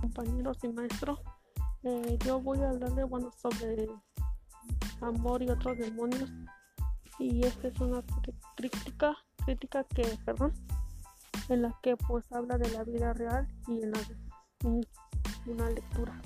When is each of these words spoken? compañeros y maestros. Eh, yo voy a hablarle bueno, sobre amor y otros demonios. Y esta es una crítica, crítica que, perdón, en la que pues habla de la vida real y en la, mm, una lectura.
compañeros 0.00 0.58
y 0.62 0.68
maestros. 0.68 1.20
Eh, 1.84 2.18
yo 2.24 2.40
voy 2.40 2.60
a 2.60 2.70
hablarle 2.70 3.04
bueno, 3.04 3.30
sobre 3.40 3.88
amor 5.00 5.42
y 5.42 5.50
otros 5.50 5.78
demonios. 5.78 6.30
Y 7.18 7.44
esta 7.44 7.68
es 7.68 7.80
una 7.80 8.02
crítica, 8.56 9.16
crítica 9.44 9.84
que, 9.84 10.02
perdón, 10.24 10.52
en 11.48 11.62
la 11.62 11.78
que 11.82 11.96
pues 11.96 12.30
habla 12.32 12.58
de 12.58 12.70
la 12.70 12.84
vida 12.84 13.12
real 13.12 13.46
y 13.68 13.82
en 13.82 13.92
la, 13.92 14.00
mm, 14.64 14.80
una 15.46 15.70
lectura. 15.70 16.20